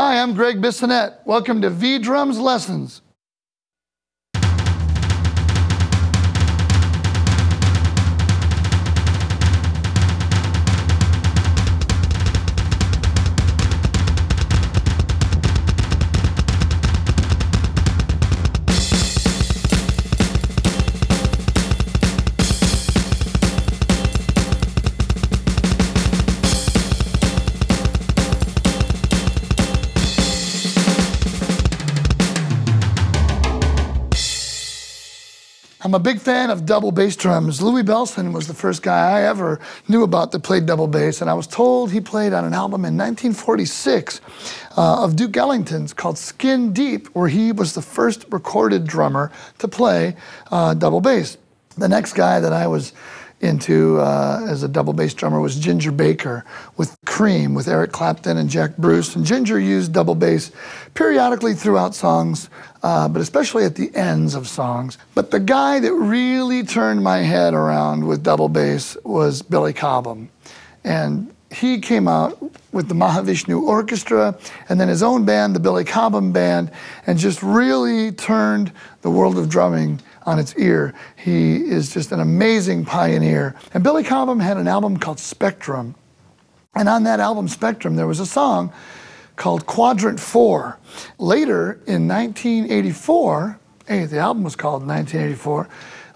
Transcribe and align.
Hi, 0.00 0.22
I'm 0.22 0.32
Gregg 0.32 0.62
Bissonette. 0.62 1.16
Welcome 1.24 1.60
to 1.62 1.70
V 1.70 1.98
Drums 1.98 2.38
Lessons. 2.38 3.02
I'm 35.88 35.94
a 35.94 35.98
big 35.98 36.20
fan 36.20 36.50
of 36.50 36.66
double 36.66 36.92
bass 36.92 37.16
drums. 37.16 37.62
Louie 37.62 37.82
Bellson 37.82 38.34
was 38.34 38.46
the 38.46 38.52
first 38.52 38.82
guy 38.82 39.20
I 39.20 39.22
ever 39.22 39.58
knew 39.88 40.02
about 40.02 40.32
that 40.32 40.40
played 40.40 40.66
double 40.66 40.86
bass, 40.86 41.22
and 41.22 41.30
I 41.30 41.32
was 41.32 41.46
told 41.46 41.90
he 41.90 41.98
played 41.98 42.34
on 42.34 42.44
an 42.44 42.52
album 42.52 42.84
in 42.84 42.94
1946 42.94 44.20
uh, 44.76 45.02
of 45.02 45.16
Duke 45.16 45.32
Ellington's 45.32 45.94
called 45.94 46.18
Skin 46.18 46.74
Deep, 46.74 47.06
where 47.14 47.28
he 47.28 47.52
was 47.52 47.72
the 47.72 47.80
first 47.80 48.26
recorded 48.28 48.86
drummer 48.86 49.32
to 49.60 49.66
play 49.66 50.14
uh, 50.50 50.74
double 50.74 51.00
bass. 51.00 51.38
The 51.78 51.88
next 51.88 52.12
guy 52.12 52.38
that 52.38 52.52
I 52.52 52.66
was 52.66 52.92
into 53.40 54.00
uh, 54.00 54.44
as 54.48 54.62
a 54.62 54.68
double 54.68 54.92
bass 54.92 55.14
drummer 55.14 55.40
was 55.40 55.56
Ginger 55.58 55.92
Baker 55.92 56.44
with 56.76 56.96
Cream, 57.06 57.54
with 57.54 57.68
Eric 57.68 57.92
Clapton 57.92 58.36
and 58.36 58.50
Jack 58.50 58.76
Bruce. 58.76 59.14
And 59.14 59.24
Ginger 59.24 59.60
used 59.60 59.92
double 59.92 60.14
bass 60.14 60.50
periodically 60.94 61.54
throughout 61.54 61.94
songs, 61.94 62.50
uh, 62.82 63.08
but 63.08 63.22
especially 63.22 63.64
at 63.64 63.76
the 63.76 63.94
ends 63.94 64.34
of 64.34 64.48
songs. 64.48 64.98
But 65.14 65.30
the 65.30 65.40
guy 65.40 65.78
that 65.80 65.92
really 65.92 66.64
turned 66.64 67.02
my 67.02 67.18
head 67.18 67.54
around 67.54 68.06
with 68.06 68.22
double 68.22 68.48
bass 68.48 68.96
was 69.04 69.42
Billy 69.42 69.72
Cobham. 69.72 70.30
And 70.84 71.32
he 71.50 71.78
came 71.78 72.08
out 72.08 72.38
with 72.72 72.88
the 72.88 72.94
Mahavishnu 72.94 73.62
Orchestra 73.62 74.38
and 74.68 74.80
then 74.80 74.88
his 74.88 75.02
own 75.02 75.24
band, 75.24 75.54
the 75.56 75.60
Billy 75.60 75.84
Cobham 75.84 76.32
Band, 76.32 76.70
and 77.06 77.18
just 77.18 77.42
really 77.42 78.12
turned 78.12 78.72
the 79.02 79.10
world 79.10 79.38
of 79.38 79.48
drumming 79.48 80.00
on 80.28 80.38
its 80.38 80.54
ear. 80.56 80.94
He 81.16 81.56
is 81.56 81.92
just 81.92 82.12
an 82.12 82.20
amazing 82.20 82.84
pioneer. 82.84 83.56
And 83.72 83.82
Billy 83.82 84.04
Cobham 84.04 84.40
had 84.40 84.58
an 84.58 84.68
album 84.68 84.98
called 84.98 85.18
Spectrum. 85.18 85.94
And 86.74 86.88
on 86.88 87.04
that 87.04 87.18
album, 87.18 87.48
Spectrum, 87.48 87.96
there 87.96 88.06
was 88.06 88.20
a 88.20 88.26
song 88.26 88.72
called 89.36 89.64
Quadrant 89.64 90.20
4. 90.20 90.78
Later, 91.18 91.80
in 91.86 92.06
1984, 92.06 93.58
hey, 93.86 94.04
the 94.04 94.18
album 94.18 94.44
was 94.44 94.54
called 94.54 94.86
1984, 94.86 95.68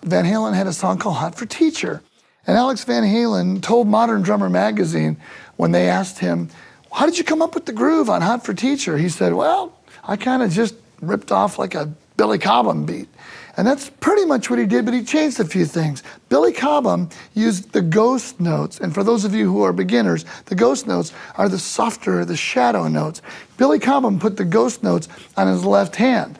Van 0.02 0.24
Halen 0.24 0.54
had 0.54 0.66
a 0.66 0.72
song 0.72 0.98
called 0.98 1.16
Hot 1.16 1.34
for 1.34 1.46
Teacher. 1.46 2.02
And 2.46 2.56
Alex 2.56 2.84
Van 2.84 3.04
Halen 3.04 3.62
told 3.62 3.88
Modern 3.88 4.20
Drummer 4.20 4.50
magazine 4.50 5.16
when 5.56 5.72
they 5.72 5.88
asked 5.88 6.18
him, 6.18 6.50
How 6.92 7.06
did 7.06 7.16
you 7.16 7.24
come 7.24 7.40
up 7.40 7.54
with 7.54 7.64
the 7.64 7.72
groove 7.72 8.10
on 8.10 8.20
Hot 8.20 8.44
for 8.44 8.52
Teacher? 8.52 8.98
He 8.98 9.08
said, 9.08 9.32
Well, 9.32 9.72
I 10.04 10.16
kind 10.16 10.42
of 10.42 10.50
just 10.50 10.74
ripped 11.00 11.32
off 11.32 11.58
like 11.58 11.74
a 11.74 11.86
Billy 12.16 12.38
Cobham 12.38 12.84
beat. 12.84 13.08
And 13.56 13.66
that's 13.66 13.90
pretty 13.90 14.24
much 14.24 14.48
what 14.48 14.58
he 14.58 14.64
did, 14.64 14.86
but 14.86 14.94
he 14.94 15.04
changed 15.04 15.38
a 15.38 15.44
few 15.44 15.66
things. 15.66 16.02
Billy 16.30 16.52
Cobham 16.52 17.10
used 17.34 17.72
the 17.72 17.82
ghost 17.82 18.40
notes, 18.40 18.80
and 18.80 18.94
for 18.94 19.04
those 19.04 19.26
of 19.26 19.34
you 19.34 19.52
who 19.52 19.62
are 19.62 19.74
beginners, 19.74 20.24
the 20.46 20.54
ghost 20.54 20.86
notes 20.86 21.12
are 21.36 21.50
the 21.50 21.58
softer, 21.58 22.24
the 22.24 22.36
shadow 22.36 22.88
notes. 22.88 23.20
Billy 23.58 23.78
Cobham 23.78 24.18
put 24.18 24.38
the 24.38 24.44
ghost 24.44 24.82
notes 24.82 25.08
on 25.36 25.48
his 25.48 25.64
left 25.64 25.96
hand. 25.96 26.38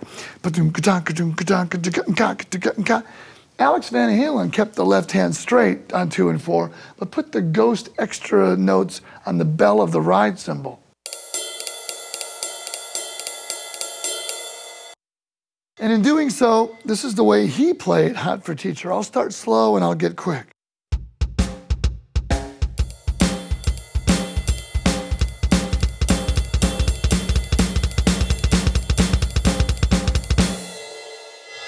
Alex 3.58 3.90
Van 3.90 4.08
Halen 4.08 4.50
kept 4.50 4.74
the 4.74 4.84
left 4.84 5.12
hand 5.12 5.36
straight 5.36 5.92
on 5.92 6.08
two 6.08 6.30
and 6.30 6.40
four, 6.40 6.72
but 6.98 7.10
put 7.10 7.32
the 7.32 7.42
ghost 7.42 7.90
extra 7.98 8.56
notes 8.56 9.02
on 9.26 9.36
the 9.36 9.44
bell 9.44 9.82
of 9.82 9.92
the 9.92 10.00
ride 10.00 10.38
cymbal. 10.38 10.81
And 15.82 15.92
in 15.92 16.00
doing 16.00 16.30
so, 16.30 16.78
this 16.84 17.02
is 17.02 17.16
the 17.16 17.24
way 17.24 17.48
he 17.48 17.74
played 17.74 18.14
Hot 18.14 18.44
for 18.44 18.54
Teacher. 18.54 18.92
I'll 18.92 19.02
start 19.02 19.32
slow 19.32 19.74
and 19.74 19.84
I'll 19.84 19.96
get 19.96 20.14
quick. 20.14 20.46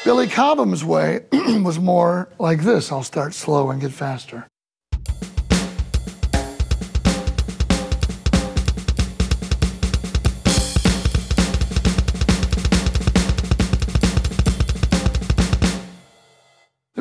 Billy 0.05 0.29
Cobham's 0.29 0.85
way 0.85 1.25
was 1.33 1.81
more 1.81 2.29
like 2.39 2.63
this. 2.63 2.93
I'll 2.93 3.03
start 3.03 3.35
slow 3.35 3.73
and 3.73 3.81
get 3.81 3.91
faster. 3.91 4.47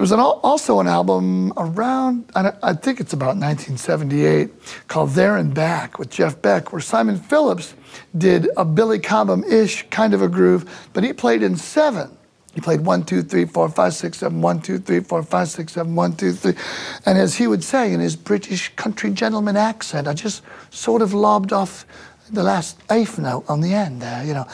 Was 0.03 0.11
an, 0.11 0.19
also 0.19 0.81
an 0.81 0.87
album 0.87 1.53
around, 1.55 2.29
I 2.35 2.73
think 2.73 2.99
it's 2.99 3.13
about 3.13 3.37
1978, 3.37 4.49
called 4.89 5.11
There 5.11 5.37
and 5.37 5.53
Back 5.53 5.97
with 5.97 6.09
Jeff 6.09 6.41
Beck, 6.41 6.73
where 6.73 6.81
Simon 6.81 7.17
Phillips 7.17 7.73
did 8.17 8.49
a 8.57 8.65
Billy 8.65 8.99
Cobham 8.99 9.45
ish 9.45 9.87
kind 9.91 10.13
of 10.13 10.21
a 10.21 10.27
groove, 10.27 10.89
but 10.91 11.05
he 11.05 11.13
played 11.13 11.41
in 11.41 11.55
seven. 11.55 12.17
He 12.53 12.59
played 12.59 12.81
one, 12.81 13.05
two, 13.05 13.23
three, 13.23 13.45
four, 13.45 13.69
five, 13.69 13.93
six, 13.93 14.17
seven, 14.17 14.41
one, 14.41 14.59
two, 14.59 14.77
three, 14.77 14.99
four, 14.99 15.23
five, 15.23 15.47
six, 15.47 15.71
seven, 15.71 15.95
one, 15.95 16.17
two, 16.17 16.33
three. 16.33 16.55
And 17.05 17.17
as 17.17 17.35
he 17.35 17.47
would 17.47 17.63
say 17.63 17.93
in 17.93 18.01
his 18.01 18.17
British 18.17 18.75
country 18.75 19.09
gentleman 19.11 19.55
accent, 19.55 20.09
I 20.09 20.13
just 20.13 20.43
sort 20.69 21.01
of 21.01 21.13
lobbed 21.13 21.53
off 21.53 21.85
the 22.29 22.43
last 22.43 22.77
eighth 22.91 23.19
note 23.19 23.45
on 23.47 23.61
the 23.61 23.73
end 23.73 24.01
there, 24.01 24.25
you 24.25 24.33
know. 24.33 24.45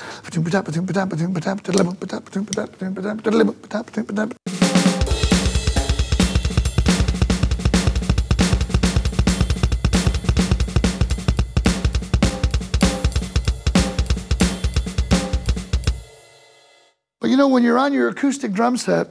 Know, 17.39 17.47
when 17.47 17.63
you're 17.63 17.79
on 17.79 17.93
your 17.93 18.09
acoustic 18.09 18.51
drum 18.51 18.77
set 18.77 19.07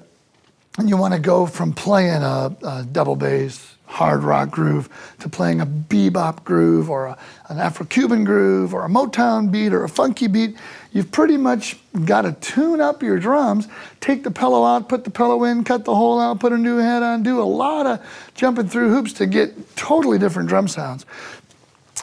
and 0.79 0.89
you 0.89 0.97
want 0.97 1.15
to 1.15 1.19
go 1.21 1.47
from 1.47 1.73
playing 1.73 2.23
a, 2.23 2.55
a 2.63 2.85
double 2.85 3.17
bass, 3.17 3.75
hard 3.87 4.23
rock 4.23 4.51
groove 4.51 4.89
to 5.19 5.31
playing 5.31 5.63
a 5.63 5.67
bebop 5.67 6.45
groove 6.45 6.91
or 6.91 7.07
a, 7.07 7.19
an 7.49 7.59
Afro 7.59 7.87
Cuban 7.87 8.25
groove 8.25 8.75
or 8.75 8.85
a 8.85 8.89
Motown 8.89 9.51
beat 9.51 9.73
or 9.73 9.83
a 9.83 9.89
funky 9.89 10.27
beat, 10.27 10.59
you've 10.93 11.11
pretty 11.11 11.39
much 11.39 11.79
got 12.05 12.23
to 12.23 12.33
tune 12.33 12.83
up 12.83 13.03
your 13.03 13.19
drums, 13.19 13.67
take 14.01 14.25
the 14.25 14.31
pillow 14.31 14.63
out, 14.63 14.91
put 14.91 15.05
the 15.05 15.11
pillow 15.11 15.45
in, 15.45 15.65
cut 15.65 15.87
the 15.87 15.95
hole 15.95 16.21
out, 16.21 16.39
put 16.39 16.53
a 16.53 16.59
new 16.59 16.77
head 16.77 17.03
on, 17.03 17.23
do 17.23 17.41
a 17.41 17.43
lot 17.43 17.87
of 17.87 18.31
jumping 18.35 18.69
through 18.69 18.91
hoops 18.91 19.15
to 19.15 19.27
get 19.27 19.75
totally 19.75 20.19
different 20.19 20.51
drum 20.51 20.69
sounds. 20.69 21.07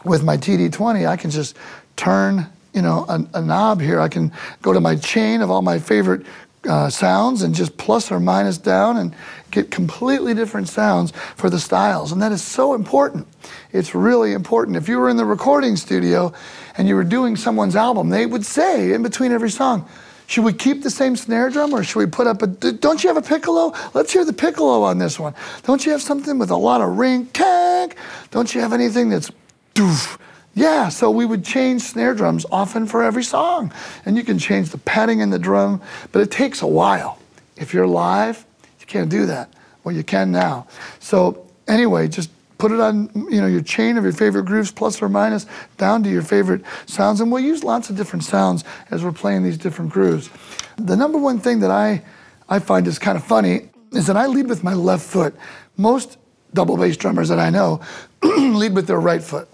With 0.04 0.24
my 0.24 0.38
TD20, 0.38 1.08
I 1.08 1.18
can 1.18 1.30
just 1.30 1.56
turn 1.96 2.48
you 2.76 2.82
know, 2.82 3.06
a, 3.08 3.26
a, 3.36 3.42
knob 3.42 3.80
here. 3.80 4.02
I 4.02 4.10
can 4.10 4.32
go 4.62 4.74
to 4.74 4.82
my 4.82 4.98
chain 4.98 5.42
of 5.42 5.50
all 5.50 5.62
my 5.62 5.80
favorite 5.80 6.26
uh, 6.68 6.90
sounds 6.90 7.42
and 7.42 7.56
just 7.56 7.78
plus 7.78 8.12
or 8.12 8.20
minus 8.20 8.58
down 8.58 8.98
and 8.98 9.16
get 9.52 9.72
completely 9.72 10.34
different 10.34 10.68
sounds 10.68 11.12
for 11.38 11.50
the 11.50 11.60
styles. 11.60 12.12
And 12.12 12.22
that 12.22 12.34
is 12.34 12.44
so 12.44 12.74
important. 12.74 13.28
It's 13.72 13.96
really 13.96 14.34
important. 14.34 14.76
If 14.76 14.90
you 14.90 15.00
were 15.00 15.10
in 15.10 15.16
the 15.16 15.26
recording 15.26 15.78
studio 15.78 16.34
and 16.78 16.88
you 16.88 16.96
were 16.96 17.06
doing 17.06 17.38
someone's 17.38 17.78
album, 17.78 18.10
they 18.10 18.26
would 18.26 18.46
say 18.46 18.92
in 18.92 19.02
between 19.04 19.32
every 19.32 19.52
song, 19.52 19.88
should 20.28 20.44
we 20.44 20.54
keep 20.54 20.82
the 20.82 20.90
same 20.90 21.16
snare 21.16 21.50
drum 21.50 21.74
or 21.74 21.84
should 21.84 22.00
we 22.00 22.08
put 22.08 22.28
up 22.28 22.42
a, 22.42 22.48
don't 22.48 23.04
you 23.04 23.08
have 23.08 23.18
a 23.18 23.26
piccolo? 23.26 23.74
Let's 23.94 24.12
hear 24.12 24.26
the 24.26 24.34
piccolo 24.34 24.82
on 24.82 24.98
this 24.98 25.18
one. 25.18 25.34
Don't 25.64 25.86
you 25.86 25.92
have 25.94 26.02
something 26.02 26.40
with 26.40 26.50
a 26.50 26.58
lot 26.58 26.82
of 26.82 26.98
ring, 26.98 27.28
tank? 27.28 27.96
Don't 28.32 28.54
you 28.54 28.60
have 28.60 28.74
anything 28.74 29.10
that's 29.10 29.32
doof? 29.76 30.18
Yeah, 30.56 30.88
so 30.88 31.12
we 31.12 31.26
would 31.26 31.44
change 31.44 31.82
snare 31.82 32.16
drums 32.16 32.46
often 32.50 32.88
for 32.88 33.04
every 33.04 33.24
song. 33.24 33.74
And 34.06 34.16
you 34.16 34.24
can 34.24 34.40
change 34.40 34.70
the 34.70 34.78
padding 34.80 35.20
in 35.20 35.30
the 35.30 35.38
drum, 35.38 35.82
but 36.14 36.22
it 36.22 36.32
takes 36.32 36.62
a 36.62 36.68
while. 36.68 37.20
If 37.58 37.74
you're 37.74 37.86
live, 37.86 38.46
you 38.80 38.86
can't 38.86 39.10
do 39.10 39.26
that. 39.26 39.54
Well, 39.84 39.94
you 39.94 40.04
can 40.04 40.32
now. 40.32 40.68
So 41.00 41.46
anyway, 41.68 42.08
just 42.08 42.30
put 42.58 42.72
it 42.72 42.80
on 42.80 43.10
you 43.30 43.42
know 43.42 43.48
your 43.48 43.62
chain 43.62 43.98
of 43.98 44.04
your 44.04 44.14
favorite 44.14 44.46
grooves 44.46 44.72
plus 44.72 45.02
or 45.02 45.10
minus 45.10 45.46
down 45.78 46.02
to 46.04 46.10
your 46.10 46.22
favorite 46.22 46.62
sounds 46.86 47.20
and 47.20 47.30
we'll 47.30 47.44
use 47.44 47.64
lots 47.66 47.90
of 47.90 47.98
different 47.98 48.24
sounds 48.24 48.64
as 48.92 49.04
we're 49.04 49.12
playing 49.12 49.44
these 49.44 49.58
different 49.58 49.92
grooves 49.92 50.30
the 50.78 50.96
number 50.96 51.18
one 51.18 51.38
thing 51.38 51.60
that 51.60 51.70
i 51.70 52.02
i 52.48 52.58
find 52.58 52.88
is 52.88 52.98
kind 52.98 53.18
of 53.18 53.24
funny 53.26 53.68
is 53.92 54.08
that 54.08 54.16
i 54.16 54.26
lead 54.26 54.48
with 54.48 54.64
my 54.64 54.74
left 54.74 55.06
foot 55.06 55.36
most 55.76 56.18
double 56.54 56.78
bass 56.78 56.96
drummers 56.96 57.28
that 57.28 57.40
i 57.40 57.50
know 57.50 57.82
lead 58.24 58.74
with 58.74 58.88
their 58.88 59.02
right 59.02 59.22
foot 59.22 59.50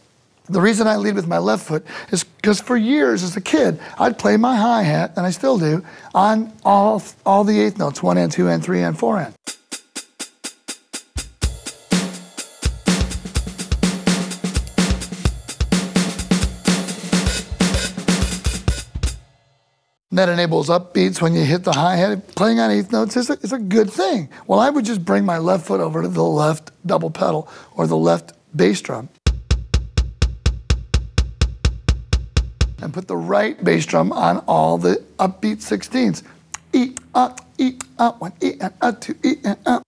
The 0.52 0.60
reason 0.60 0.86
I 0.86 0.98
lead 0.98 1.16
with 1.16 1.30
my 1.30 1.38
left 1.38 1.66
foot 1.66 1.86
is 2.12 2.26
because 2.26 2.60
for 2.60 2.76
years 2.76 3.24
as 3.24 3.38
a 3.38 3.42
kid, 3.42 3.80
I'd 3.98 4.20
play 4.20 4.36
my 4.36 4.58
hi 4.58 4.82
hat, 4.84 5.14
and 5.16 5.26
I 5.26 5.30
still 5.30 5.58
do, 5.58 5.82
on 6.14 6.52
all, 6.66 7.02
all 7.26 7.46
the 7.46 7.58
eighth 7.58 7.78
notes 7.78 8.04
one 8.04 8.18
and 8.18 8.30
two 8.30 8.50
and 8.50 8.62
three 8.62 8.82
and 8.82 9.00
four 9.00 9.18
and. 9.20 9.34
that 20.12 20.28
enables 20.28 20.68
upbeats 20.68 21.22
when 21.22 21.34
you 21.34 21.46
hit 21.46 21.64
the 21.64 21.72
hi 21.72 21.96
hat. 21.96 22.28
Playing 22.36 22.60
on 22.60 22.70
eighth 22.70 22.92
notes 22.92 23.16
is 23.16 23.30
a, 23.30 23.34
is 23.40 23.54
a 23.54 23.58
good 23.58 23.90
thing. 23.90 24.28
Well, 24.46 24.60
I 24.60 24.70
would 24.70 24.84
just 24.84 25.06
bring 25.06 25.24
my 25.24 25.38
left 25.38 25.66
foot 25.66 25.80
over 25.80 26.02
to 26.02 26.10
the 26.10 26.22
left 26.22 26.72
double 26.86 27.10
pedal 27.10 27.48
or 27.76 27.88
the 27.88 27.96
left 27.96 28.34
bass 28.54 28.82
drum. 28.82 29.08
And 32.82 32.94
put 32.94 33.08
the 33.08 33.18
right 33.18 33.62
bass 33.64 33.86
drum 33.86 34.12
on 34.12 34.40
all 34.48 34.78
the 34.78 35.04
upbeat 35.20 35.58
16ths. 35.58 36.24
E, 36.74 36.96
up, 37.14 37.42
E, 37.58 37.78
up, 38.00 38.20
one, 38.20 38.34
E, 38.42 38.54
and 38.60 38.74
up, 38.82 39.00
two, 39.02 39.16
E, 39.24 39.36
and 39.44 39.58
up. 39.66 39.84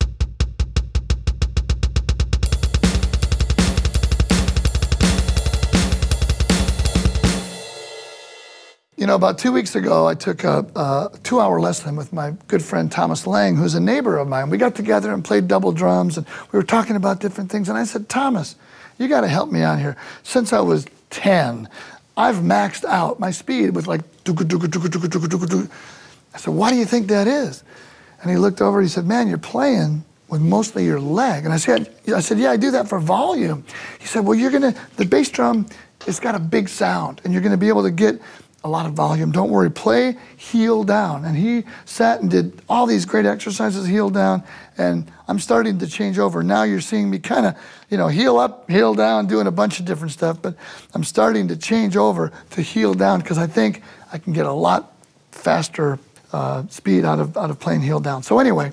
You 8.96 9.08
know, 9.08 9.16
about 9.16 9.38
two 9.38 9.52
weeks 9.52 9.76
ago, 9.76 10.08
I 10.08 10.14
took 10.14 10.44
a, 10.44 10.60
a 10.76 11.12
two 11.24 11.40
hour 11.42 11.60
lesson 11.60 11.96
with 11.96 12.14
my 12.14 12.32
good 12.48 12.64
friend 12.64 12.92
Thomas 12.92 13.26
Lang, 13.26 13.56
who's 13.56 13.76
a 13.76 13.80
neighbor 13.80 14.18
of 14.18 14.28
mine. 14.28 14.50
We 14.50 14.58
got 14.58 14.76
together 14.76 15.12
and 15.12 15.26
played 15.26 15.48
double 15.48 15.72
drums, 15.72 16.18
and 16.18 16.28
we 16.52 16.58
were 16.58 16.64
talking 16.64 16.96
about 16.96 17.20
different 17.20 17.52
things. 17.52 17.68
And 17.68 17.78
I 17.78 17.86
said, 17.86 18.08
Thomas, 18.08 18.56
you 18.98 19.08
got 19.08 19.22
to 19.22 19.28
help 19.28 19.52
me 19.52 19.62
out 19.62 19.80
here. 19.80 19.98
Since 20.22 20.54
I 20.54 20.62
was 20.62 20.86
10, 21.10 21.68
I've 22.16 22.38
maxed 22.38 22.86
out 22.86 23.20
my 23.20 23.32
speed 23.32 23.76
with 23.76 23.88
like. 23.88 24.02
I 26.34 26.38
said, 26.38 26.54
why 26.54 26.70
do 26.72 26.78
you 26.78 26.86
think 26.86 27.08
that 27.08 27.28
is? 27.28 27.64
And 28.22 28.32
he 28.32 28.38
looked 28.38 28.62
over, 28.62 28.82
he 28.82 28.88
said, 28.88 29.06
man, 29.06 29.28
you're 29.28 29.38
playing 29.38 30.04
with 30.30 30.42
mostly 30.42 30.86
your 30.86 31.00
leg. 31.00 31.46
And 31.46 31.54
I 31.54 31.58
said, 31.58 31.94
I 32.14 32.22
said, 32.22 32.40
yeah, 32.40 32.52
I 32.52 32.58
do 32.58 32.72
that 32.72 32.88
for 32.88 33.00
volume. 33.00 33.66
He 34.00 34.08
said, 34.08 34.26
well, 34.26 34.36
you're 34.36 34.52
gonna, 34.52 34.74
the 34.96 35.06
bass 35.06 35.30
drum, 35.30 35.68
it's 36.08 36.20
got 36.20 36.36
a 36.36 36.40
big 36.40 36.70
sound, 36.70 37.22
and 37.24 37.34
you're 37.34 37.42
gonna 37.42 37.58
be 37.58 37.68
able 37.68 37.84
to 37.84 37.92
get 37.92 38.20
a 38.64 38.70
lot 38.70 38.86
of 38.86 38.94
volume. 38.94 39.32
Don't 39.32 39.50
worry, 39.50 39.70
play 39.70 40.18
heel 40.38 40.84
down. 40.84 41.26
And 41.26 41.36
he 41.36 41.66
sat 41.86 42.22
and 42.22 42.32
did 42.32 42.62
all 42.70 42.86
these 42.86 43.06
great 43.06 43.26
exercises, 43.26 43.86
heel 43.86 44.10
down, 44.10 44.44
and 44.78 45.12
I'm 45.28 45.40
starting 45.40 45.80
to 45.80 45.88
change 45.88 46.18
over. 46.18 46.44
Now 46.44 46.64
you're 46.64 46.82
seeing 46.82 47.10
me 47.10 47.20
kind 47.20 47.46
of, 47.46 47.56
you 47.90 47.98
know, 47.98 48.08
heel 48.08 48.38
up, 48.38 48.70
heel 48.70 48.94
down, 48.94 49.28
doing 49.28 49.48
a 49.48 49.52
bunch 49.52 49.80
of 49.80 49.86
different 49.86 50.14
stuff, 50.14 50.42
but 50.42 50.56
I'm 50.94 51.04
starting 51.04 51.50
to 51.50 51.58
change 51.58 51.98
over 51.98 52.32
to 52.52 52.62
heel 52.62 52.94
down 52.94 53.20
because 53.20 53.38
I 53.38 53.48
think 53.48 53.82
I 54.12 54.18
can 54.18 54.34
get 54.34 54.46
a 54.46 54.54
lot 54.54 54.94
faster 55.32 56.00
uh, 56.32 56.64
speed 56.70 57.06
out 57.06 57.20
of, 57.20 57.38
out 57.38 57.50
of 57.50 57.60
playing 57.60 57.82
heel 57.82 58.00
down. 58.00 58.24
So 58.24 58.40
anyway, 58.40 58.72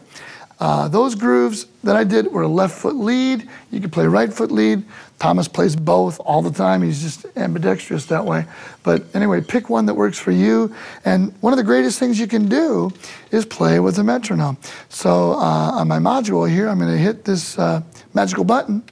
uh, 0.61 0.89
those 0.89 1.15
grooves 1.15 1.67
that 1.83 1.97
I 1.97 2.05
did 2.05 2.31
were 2.31 2.43
a 2.43 2.49
left 2.49 2.79
foot 2.79 2.95
lead. 2.95 3.49
You 3.71 3.81
could 3.81 3.93
play 3.93 4.07
right 4.07 4.33
foot 4.33 4.51
lead. 4.51 4.85
Thomas 5.19 5.49
plays 5.49 5.75
both 5.75 6.21
all 6.21 6.43
the 6.43 6.51
time. 6.51 6.83
He's 6.83 7.01
just 7.01 7.25
ambidextrous 7.37 8.07
that 8.07 8.25
way. 8.25 8.45
But 8.83 9.05
anyway, 9.15 9.41
pick 9.41 9.71
one 9.71 9.87
that 9.87 9.95
works 9.95 10.19
for 10.19 10.33
you. 10.33 10.75
And 11.05 11.35
one 11.41 11.55
of 11.55 11.57
the 11.57 11.65
greatest 11.65 11.99
things 11.99 12.21
you 12.21 12.27
can 12.27 12.47
do 12.49 12.91
is 13.31 13.47
play 13.47 13.81
with 13.81 13.99
a 13.99 14.05
metronome. 14.05 14.59
So 14.91 15.33
uh, 15.33 15.73
on 15.73 15.89
my 15.89 15.99
module 15.99 16.49
here, 16.49 16.69
I'm 16.69 16.79
going 16.79 16.93
to 16.93 16.99
hit 16.99 17.25
this 17.25 17.59
uh, 17.59 17.83
magical 18.13 18.45
button. 18.45 18.83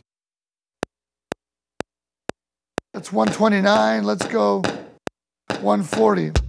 That's 2.95 3.13
129. 3.13 4.05
Let's 4.05 4.27
go 4.27 4.63
140. 5.61 6.48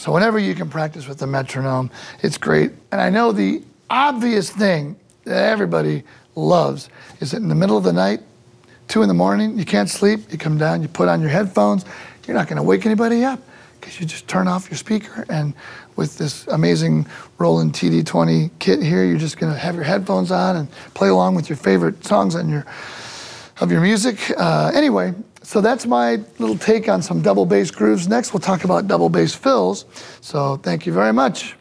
So 0.00 0.12
whenever 0.12 0.38
you 0.38 0.54
can 0.54 0.70
practice 0.70 1.06
with 1.06 1.18
the 1.18 1.26
metronome, 1.26 1.90
it's 2.22 2.38
great. 2.38 2.72
And 2.90 3.02
I 3.02 3.10
know 3.10 3.32
the 3.32 3.62
obvious 3.90 4.48
thing 4.48 4.96
that 5.24 5.50
everybody 5.50 6.04
loves 6.34 6.88
is 7.20 7.32
that 7.32 7.36
in 7.36 7.48
the 7.48 7.54
middle 7.54 7.76
of 7.76 7.84
the 7.84 7.92
night, 7.92 8.20
two 8.88 9.02
in 9.02 9.08
the 9.08 9.14
morning, 9.14 9.58
you 9.58 9.66
can't 9.66 9.90
sleep, 9.90 10.32
you 10.32 10.38
come 10.38 10.56
down, 10.56 10.80
you 10.80 10.88
put 10.88 11.08
on 11.08 11.20
your 11.20 11.28
headphones, 11.28 11.84
you're 12.26 12.34
not 12.34 12.48
gonna 12.48 12.62
wake 12.62 12.86
anybody 12.86 13.24
up 13.24 13.40
because 13.78 14.00
you 14.00 14.06
just 14.06 14.26
turn 14.26 14.48
off 14.48 14.70
your 14.70 14.78
speaker 14.78 15.26
and 15.28 15.52
with 15.96 16.16
this 16.16 16.46
amazing 16.46 17.06
Roland 17.36 17.74
TD20 17.74 18.52
kit 18.58 18.82
here, 18.82 19.04
you're 19.04 19.18
just 19.18 19.36
gonna 19.36 19.54
have 19.54 19.74
your 19.74 19.84
headphones 19.84 20.32
on 20.32 20.56
and 20.56 20.70
play 20.94 21.08
along 21.08 21.34
with 21.34 21.50
your 21.50 21.58
favorite 21.58 22.06
songs 22.06 22.34
on 22.34 22.48
your 22.48 22.64
of 23.60 23.70
your 23.70 23.82
music. 23.82 24.18
Uh, 24.38 24.72
anyway, 24.74 25.12
so 25.50 25.60
that's 25.60 25.84
my 25.84 26.20
little 26.38 26.56
take 26.56 26.88
on 26.88 27.02
some 27.02 27.22
double 27.22 27.44
bass 27.44 27.72
grooves. 27.72 28.06
Next, 28.06 28.32
we'll 28.32 28.38
talk 28.38 28.62
about 28.62 28.86
double 28.86 29.08
bass 29.08 29.34
fills. 29.34 29.84
So 30.20 30.58
thank 30.58 30.86
you 30.86 30.92
very 30.92 31.12
much. 31.12 31.56